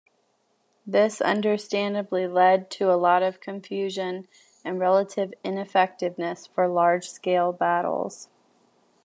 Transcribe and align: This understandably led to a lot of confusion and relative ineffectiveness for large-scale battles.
This 0.83 1.21
understandably 1.21 2.25
led 2.27 2.71
to 2.71 2.91
a 2.91 2.97
lot 2.97 3.21
of 3.21 3.39
confusion 3.39 4.27
and 4.65 4.79
relative 4.79 5.31
ineffectiveness 5.43 6.47
for 6.47 6.67
large-scale 6.67 7.53
battles. 7.53 8.27